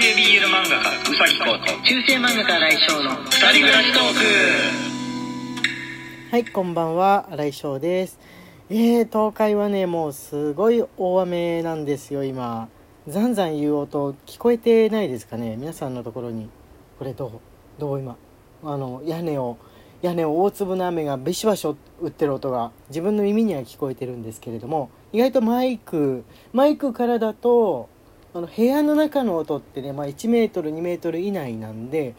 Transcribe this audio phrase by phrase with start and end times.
[0.00, 4.02] 系 BL 漫画家うさぎこと中世漫画家来翔の二人暮らしトー
[6.30, 8.20] はい、こんばんは、新井翔です。
[8.70, 12.68] えー、東海はね、もうすごい大雨なんですよ、今。
[13.08, 15.56] ざんざん言う音、聞こえてないですかね？
[15.56, 16.48] 皆さんのところに。
[17.00, 17.80] これどう？
[17.80, 18.16] どう今？
[18.62, 19.58] あの、屋根を、
[20.00, 21.74] 屋根を大粒の雨がビシバシ打
[22.06, 26.22] ってる音が自分の耳には聞こえてるんですけれども、意外とマイク、
[26.52, 27.88] マイクからだと、
[28.34, 32.14] あの部屋の中の音ってね、まあ、1メートル2メートル以内なんで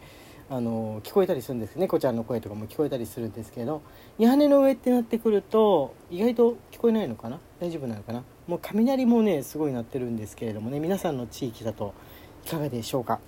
[0.50, 3.84] あの聞こえたりするんです猫ちゃんの声とかも聞こえたりするんですけど
[4.18, 7.40] 屋根の上ってなってくると意外と聞こえないのかな？
[7.60, 8.24] 大丈夫なのかな？
[8.48, 11.94] もう雷もねすごい鳴ってるんですけれどもね皆さんの地域だと
[12.48, 13.20] いかがでしょうか？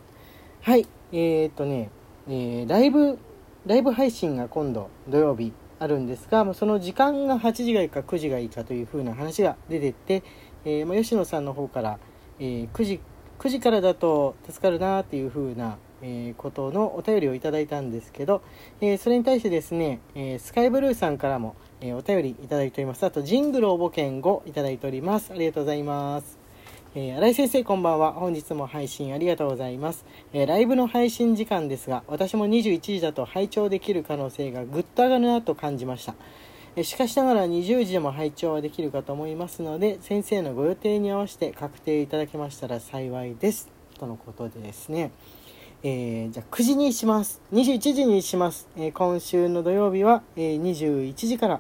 [0.61, 0.87] はい。
[1.11, 1.91] えー、っとね、
[2.27, 3.19] えー、ライブ
[3.67, 10.23] ライブ配信が今度土曜日あるんですがその時間が8時がいいか9時がいいかというふうな話が出てって、
[10.65, 11.99] えーまあ、吉野さんの方から
[12.41, 12.99] えー9時
[13.39, 18.41] 9時からだと助かるなっていう風な、えーことのお便りをいただいたんですけど、
[18.81, 23.05] えーそれに対してですね、えースカイブルーさんからも、えーお便りいただいております。
[23.05, 25.31] あとジングル応募券5いただいております。
[25.31, 26.39] ありがとうございます。
[26.93, 28.13] えー新井先生こんばんは。
[28.13, 36.15] 本日も配信ありがとうございます、えーライブの配信時間ですが私も21時だと拝聴できる可能性がぐっと上がるなと感じました。
[36.83, 43.69] しかしながら20時でも拝聴はできるかと思いますので先生のご予定に合わせて確定いただけましたら幸いです。
[43.99, 45.11] とのことでですね、
[45.83, 47.41] えーじゃあ9時にします。
[47.51, 51.59] 21時にします、えー今週の土曜日は、えー21時から。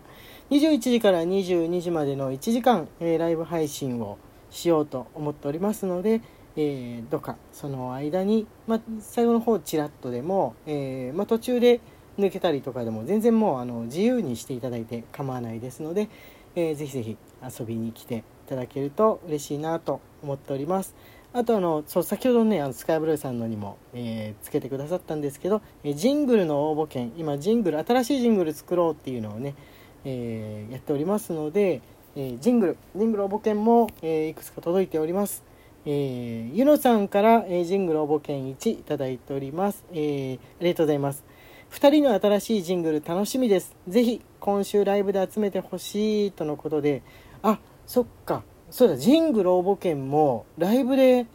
[0.49, 4.17] 21時から22時までの1時間、えライブ配信を
[4.49, 6.21] しようと思っておりますので、
[6.55, 11.81] えどうかその間に、ま、最後の方ちらっとでも、えま、途中で
[12.19, 16.09] 抜けたりとかでも全然もうあの自由にしていただいて構わないですので、
[16.55, 17.17] えーぜひぜひ
[17.59, 20.95] 遊びに来ていただけると嬉しいなと思っております。
[21.33, 29.55] あとあのそう先ほどねあのスカイブルーさんのにも、えーつけてくださったんですけど、えージングルの応募券今ジングル新しいジングル作ろうっていうのをね、
[30.03, 31.81] えーやっておりますので、
[32.17, 35.43] えージングルジングル応募券も、えーいくつか届いております。
[35.85, 41.30] えーゆのさんから、えージングル応募券1いただいております、えーありがとうございます。
[41.71, 43.75] 2人の新しいジングル楽しみです。
[43.87, 47.01] ぜひ今週ライブで集めてほしいとのことで。
[47.43, 48.43] あそっか。
[48.69, 51.25] そうだジングル応募券もライブで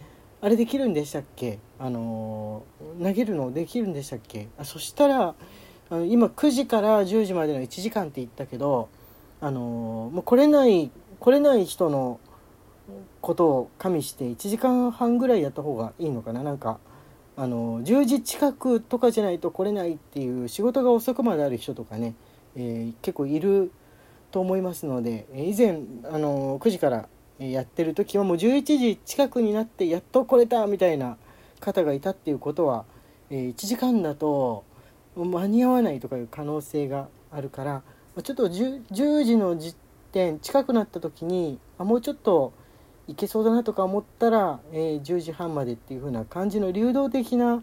[0.41, 1.59] あれできるんでしたっけ？
[1.79, 4.49] あのー投げるのできるんでしたっけ？
[4.59, 5.35] あそしたら
[5.91, 8.89] あの今9時から10時までの1時間って言ったけど
[9.41, 12.21] あのーもう来れない来れない人の
[13.21, 16.43] ことを加味して1時間半ぐらいやった方がいいのかな？
[16.43, 16.79] なんか
[17.37, 22.15] あの10時近くとかじゃないと来れないっていう仕事が遅くまである人とかね、
[22.57, 23.71] えー結構いる
[24.31, 25.81] と思いますので以前
[26.11, 27.09] あの9時から
[27.39, 31.17] やってる時はもう11時近くになってやっと来れたみたいな
[31.61, 32.85] 方がいたっていうことは、
[33.31, 34.65] えー1時間だと
[35.15, 37.83] 間に合わないとかいう可能性があるから
[38.23, 39.75] ちょっと 10, 10時の時
[40.13, 42.53] 点近くなった時にあもうちょっと
[43.09, 47.63] いけそうだなとか思ったら、えー10時半までっていう風な感じの流動的な、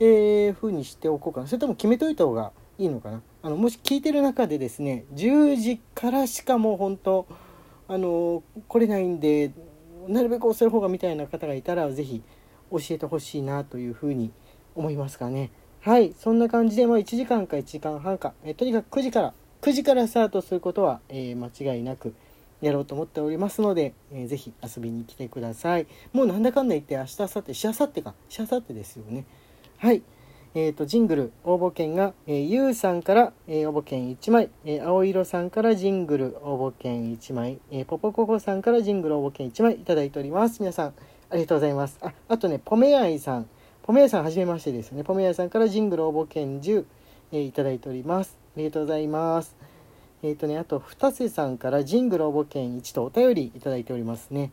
[0.00, 1.46] えー風にしておこうかな。
[1.46, 3.22] それとも決めといた方がいいのかな。
[3.42, 7.26] あのもし聞いてる中でですね10時からしかもう本当
[7.88, 9.50] あの来れないんで
[10.06, 12.22] なるべく遅い方がみたいな方がいたら是非
[12.70, 14.30] 教えてほしいなというふうに
[14.74, 15.50] 思いますかね。
[15.80, 22.14] はいそんな感じで、まあ、1時間か1時間半か、えとにかく9時から9時からスタートすることは、え間違いなく
[22.62, 25.86] やろうと思っておりますので、えーぜひ遊びに来てください。
[26.12, 28.14] もうなんだかんだ言って明日明後日しあさってか。
[28.28, 29.26] しあさってですよね。
[29.78, 30.02] はい。
[30.54, 39.78] えー、とジングル応募券が、えー、ゆうさんから、えー応募券1枚、えー青色さんからジングル応募券1枚、えーポポココさんからジングル応募券1枚い。
[39.78, 40.60] ただいております。
[40.60, 40.94] 皆さん
[41.30, 41.98] ありがとうございます。
[42.00, 43.48] ああとねポメアイさん。
[43.82, 45.02] ポメアイさんはじめましてですね。
[45.02, 46.84] ポメアイさんからジングル応募券10、
[47.32, 48.38] えーいただいております。
[48.54, 49.71] ありがとうございます。
[50.22, 54.50] えっ、とねあと二瀬さんからジングル応募券1とお便りいただいておりますね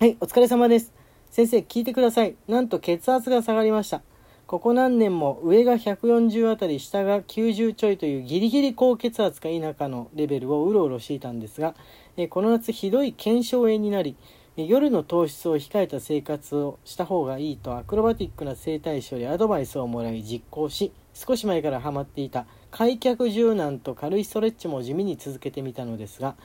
[0.00, 0.94] はい、お疲れ様です。
[1.30, 2.34] 先生、聞いてください。
[2.48, 4.00] なんと血圧が下がりました。
[4.46, 11.74] ここ何年も上が140あたり、下が90ちょいというギリギリ高血圧か否かのレベルをうろうろしていたんですが、
[12.16, 14.16] えこの夏ひどい腱鞘炎になり、
[14.56, 26.36] 夜の糖質を控えた生活をした方がいいとアクロバティックな整体師よりアドバイスをもらい実行し、少し前からハマっていた開脚柔軟と軽いストレッチも地味に続けてみたのですが、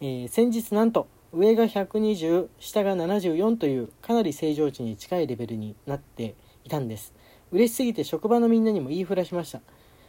[0.00, 6.34] えー先日なんと上が120下が74というかなり正常値に近いレベルになって
[6.64, 7.12] いたんです。
[7.52, 9.60] 嬉しすぎて職場のみんなにも言いふらしました。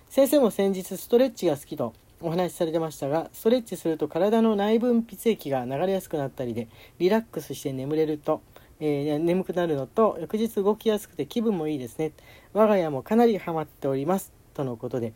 [0.09, 6.67] 先生も先日ストレッチが好きとお話しされてましたがストレッチすると体の内分泌液が流れやすくなったりで
[6.99, 8.41] リラックスして眠れると
[8.79, 12.11] えー眠くなるのと翌日動きやすくて気分もいいですね。
[12.53, 14.31] 我が家もかなりハマっております。
[14.53, 15.13] とのことで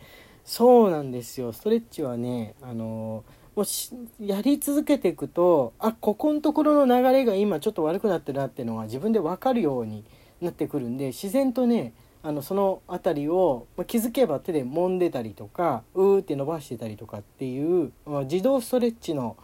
[0.50, 1.54] そうなんですよ。
[1.54, 3.24] ストレッチはねあの
[3.56, 10.04] もしやり続けていくとあここのところの流れが今ちょっと悪くなってるなっていうのが自分で分かるように
[10.42, 11.94] なってくるんで自然とね
[12.24, 19.38] あのその辺りを、まあ、気づけば手で揉んでたりとかうーって伸ばしてたりとかっていう、まあ自動ストレッチの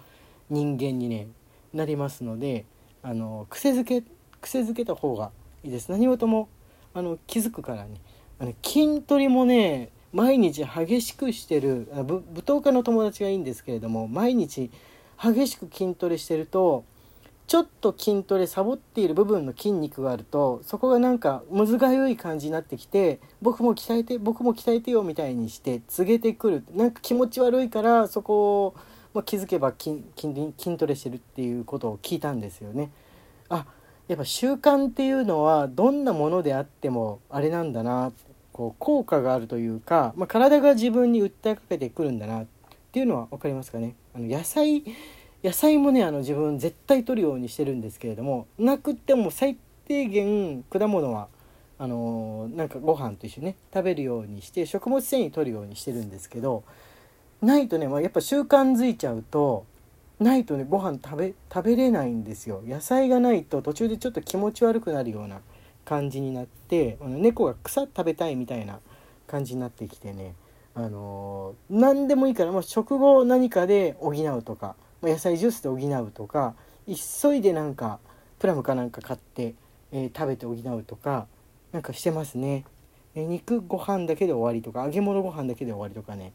[0.50, 1.28] 人間に、ね、
[1.72, 2.66] なりますので
[3.04, 4.02] あの癖づけ
[4.42, 5.30] 癖づけた方が
[5.64, 5.92] いいです。
[5.92, 6.50] 何事も
[6.96, 8.02] あの気づくからね。
[8.40, 14.72] あの筋トレもね毎日激しくしてるぶ舞踏家の友達がいいんですけれども毎日
[15.22, 16.86] 激しく筋トレしてると
[17.48, 28.76] ちょっと筋トレサボっている部分の筋肉があるとそこがなんかむずがゆい感じになってきて僕も鍛えて僕も鍛えてよみたいにして告げてくるなんか気持ち悪いからそこを、
[29.14, 32.90] まあ、気づけば筋筋トレしてるっていうことを聞いたんですよね。
[33.50, 33.66] あ
[34.08, 38.12] やっぱ習慣っていうのはどんなものであってもあれなんだな
[38.56, 42.46] こう効果があるというか、まあ、体が自分に訴えかけてくるんだなっ
[42.94, 43.96] ていうのは分かりますかね。
[44.16, 44.86] あの野菜
[45.44, 49.58] 野菜もねあの自分絶対取るようにしてるんですけれどもなくっても最
[49.90, 51.28] 低限果物は
[51.78, 56.64] あのーなんかご飯と一緒にね食べるようにして食物繊維取るようにしてるんですけど
[57.42, 59.66] ないとね、まあ、やっぱ習慣づいちゃうと
[60.22, 65.42] ないとねご飯食べ食べれないんですよ野菜がないと途中でちょっと気持ち悪くなるような
[65.86, 68.80] 感じになってあの猫が草食べたいみたいな
[69.28, 70.36] 感じになってきてね。
[70.74, 76.54] あのー何でもいいから、まあ、食後何かで補うとか、まあ、野菜ジュースで補うとか
[76.86, 78.00] 急いでなんか
[78.40, 79.56] プラムかなんか買って、
[79.94, 81.28] えー食べて補うとか
[81.72, 82.66] なんかしてますね、
[83.16, 86.34] え肉ご飯だけで終わりとか揚げ物ご飯だけで終わりとかね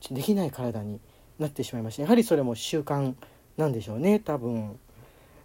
[0.00, 1.00] ちょできない体に
[1.38, 2.02] なってしまいました。
[2.02, 3.14] やはりそれも習慣
[3.56, 4.78] なんでしょうね多分。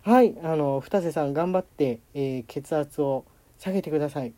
[0.02, 3.26] はいあの二瀬さん頑張って、えー血圧を
[3.60, 4.34] 下げてください。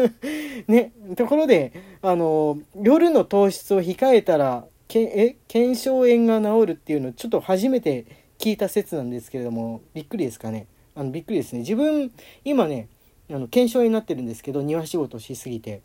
[0.68, 0.92] ね。
[1.16, 1.72] ところで
[2.02, 8.04] あの夜の糖質を控えたらけえ腱鞘炎が治るっていうのちょっと初めて
[8.38, 10.66] 聞いた説なんですけれどもびっくりですかね。
[10.94, 11.60] あのびっくりですね。
[11.60, 12.12] 自分
[12.44, 12.88] 今ね
[13.30, 15.82] あの腱鞘炎になってるんですけど庭仕事しすぎて。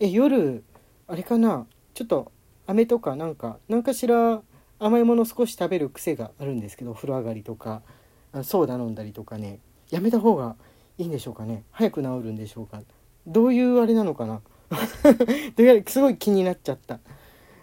[0.00, 0.62] え夜
[1.08, 1.66] あれかな？
[1.94, 2.30] ちょっと
[2.66, 4.42] 飴とかなんか何かしら
[4.78, 7.82] 甘いもの少し食べる癖があるんですけどお風呂上がりとか
[8.32, 9.58] あソーダ飲んだりとかね。
[9.90, 10.56] やめた方が
[10.98, 11.62] いいんでしょうかね？
[11.70, 12.82] 早く治るんでしょうか？
[13.26, 14.40] どういうあれなのかな？
[15.56, 16.98] とりあえずすごい気になっちゃった。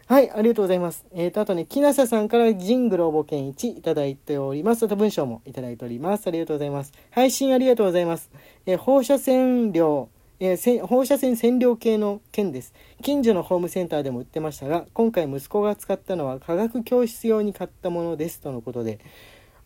[0.08, 1.06] はいありがとうございます。
[1.14, 4.86] えーとあとね木下さんからジングル応募券1いただいております。
[4.86, 6.28] あと文章もいただいております。
[6.28, 6.94] ありがとうございます。
[7.12, 8.30] 配信ありがとうございます、
[8.66, 10.10] えー放射線量
[10.40, 12.74] えー放射線占領系の件です。
[13.02, 18.40] 近所のホームセンターでも売ってましたが今回息子が使ったのは科学教室用に買ったものです。
[18.42, 19.00] とのことで。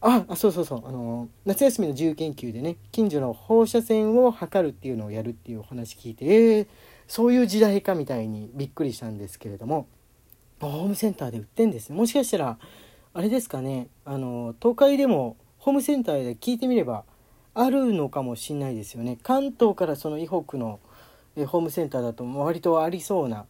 [0.02, 0.88] ああそうそうそう。
[0.88, 6.68] あの夏休みの自由研究でね近所の放射線を測るっていうのをやるっていうお話聞いてえー、
[7.08, 9.88] そういう時代かみたいにびっくりしたんですけれども
[10.62, 11.98] ホームセンターで売ってんですね。
[11.98, 12.58] もしかしたら
[13.14, 17.04] あれですかねあの東海でもホームセンターで聞いてみれば
[17.54, 19.18] あるのかもしれないですよね。
[19.22, 20.80] 関東からその以北の
[21.36, 23.46] えホームセンターだと割とありそうな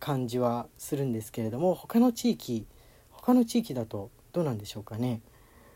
[0.00, 2.66] 感じはするんですけれども他の地域
[3.10, 5.22] 他の地域だとどうなんでしょうかね。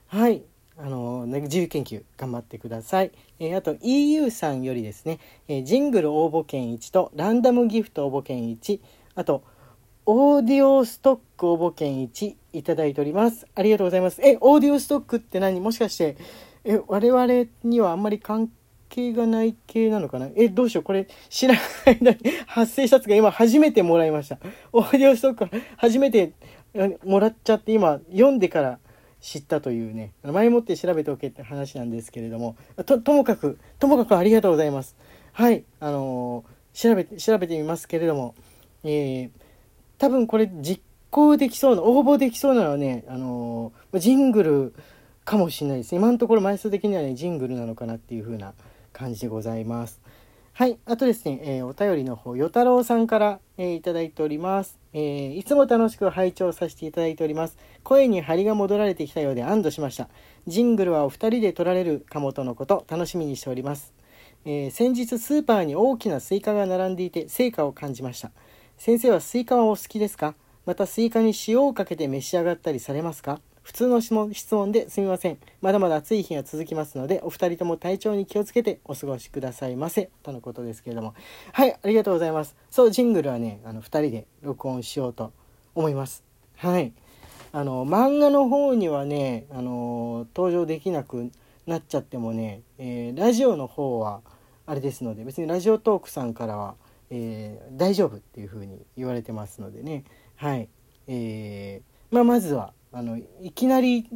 [0.08, 0.42] はい。
[0.80, 3.10] あのね自由研究頑張ってください、
[3.40, 5.18] えーあと EU さんよりですね、
[5.48, 8.80] えージングル応募券1とランダムギフト応募券1
[9.16, 9.42] あと
[10.06, 13.46] オーディオストック応募券1いただいております。
[13.56, 14.22] ありがとうございます。
[14.22, 15.60] えオーディオストックって何？
[15.60, 16.16] もしかして
[16.64, 17.26] え我々
[17.64, 18.48] にはあんまり関
[18.88, 20.28] 係がない系なのかな？
[20.36, 20.84] えどうしよう。
[20.84, 21.60] これ知らな
[21.92, 24.38] い間に発生したやつが今初めてもらいました。
[24.72, 26.32] オーディオストック初めて
[27.04, 28.78] もらっちゃって今読んでから
[29.20, 32.56] 知ったというね前もって調べておけって話なんですけれども
[32.86, 34.96] とともかくともかくありがとうございます。
[35.32, 38.34] はいあのー調べて調べてみますけれども
[38.84, 39.30] えー
[39.98, 44.74] 多分これ実行できそうな応募できそうなのはねあのージングル
[45.24, 48.54] かもしれないです今のところ枚数的にはねジングルなのかなっていう風な
[48.92, 50.00] 感じでございます。
[50.58, 57.56] はいあとですね、えーお便りの方与太郎さんから、えーいただいております、えーいつも楽しく拝聴させていただいております。
[57.84, 60.08] 声に張りが戻られてきたようで安堵しました。
[60.48, 63.94] ジングルはお二人で撮られるかもとのこと楽しみにしております。
[64.44, 68.32] えー先日スーパーに大きなスイカが並んでいて盛夏を感じました。
[68.78, 70.34] 先生はスイカはお好きですか？
[70.66, 73.40] またスイカに塩をかけて召し上がったりされますか？
[73.68, 74.14] 普通の質
[74.54, 75.36] 問ですみません。
[75.60, 80.08] まだまだ暑い日が続きますのでお二人とも体調に気をつけてお過ごしくださいませ。
[80.22, 81.12] とのことですけれども。
[81.52, 82.56] はいありがとうございます。
[82.70, 85.34] そうジングルはねあの二人で録音しようと
[85.74, 86.24] 思います。
[86.56, 86.94] はい。
[87.52, 91.30] あの漫画の方にはねあの登場できなく
[91.66, 94.22] なっちゃってもね、えーラジオの方は
[94.64, 96.76] あれですので別にラジオトークさんからは、
[97.10, 100.04] えー大丈夫っていうふうに言われてますのでね。
[100.36, 100.70] はい、
[101.06, 104.08] えーまあ、まずはあのいきなり、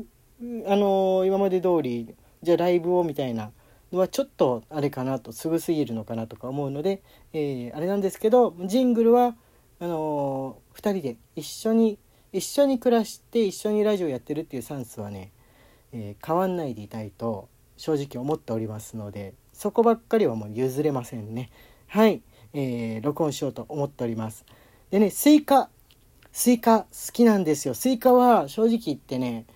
[0.67, 3.53] あの今まで通りじゃあライブをみたいな
[3.93, 7.03] のはちょっとあれかなとすぐすぎるのかなとか思うので、
[7.33, 9.37] えーあれなんですけどジングルは
[9.81, 11.99] あの2人で一緒に
[12.33, 15.33] 一緒に暮らして一緒にラジオやってるっていうスタンスはね、
[15.93, 21.51] えー変わんないでいたいと正直思っておりますのでそこばっかりはもう譲れませんね。
[21.87, 22.23] はい、
[22.55, 24.45] えー録音しようと思っております。
[24.91, 25.69] でねスイカ
[26.33, 27.75] スイカ好きなんですよ。
[27.75, 29.47] スイカは正直言ってね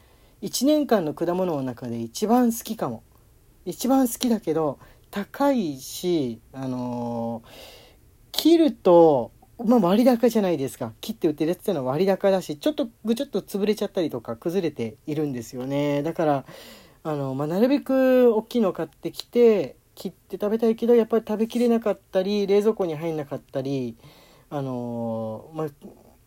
[0.42, 3.02] 1年間の果物の中で一番好きかも。
[3.64, 4.78] 一番好きだけど
[5.10, 7.76] 高いしあのー
[8.32, 10.92] 切ると、まあ、割高じゃないですか。
[11.00, 16.02] 切って売ってるやつってのは割高だしちょっとぐちょっと潰れちゃったりとか崩れているんですよね。
[16.02, 16.44] だから
[17.02, 23.96] あの、まあ、なるべく大きいの買ってきて切って食べたいけどやっぱり食べきれなかったり冷蔵庫に入んなかったり
[24.50, 25.68] あのーまあ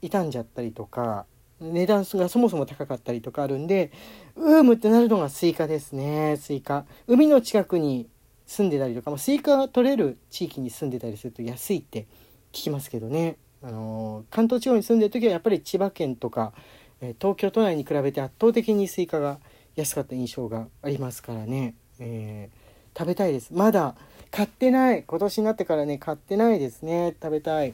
[0.01, 1.25] 傷んじゃったりとか
[1.59, 3.91] 値段がそもそも高かったりとかあるんで
[4.35, 6.85] うーむってなるのがスイカですねスイカ。
[7.07, 8.07] 海の近くに
[8.45, 12.07] 住んでたりとか、まあ、スイカが取れる地域に住んでたりすると安いって
[12.51, 16.53] 聞きますけどね、あのー関東地方に住んでる時はやっぱり千葉県とか、
[17.01, 19.39] え東京都内に比べて圧倒的にスイカが
[19.75, 23.53] 安かった印象がありますからね、えー食べたいです。
[23.53, 23.95] まだ
[24.31, 25.03] 買ってない。
[25.03, 27.15] 今年になってからね買ってないですね。
[27.21, 27.73] 食べたい。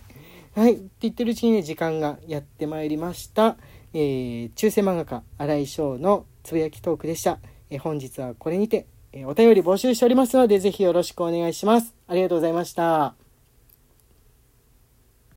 [0.55, 0.75] はい。
[0.75, 3.57] って言ってるうちにね時間がやってまいりました、
[3.93, 11.93] えー中世漫画家荒井翔のつぶやきトークでした、えー本日はこれにて、えーお便り募集しておりますのでぜひよろしくお願いします。
[12.07, 13.25] ありがとうございました。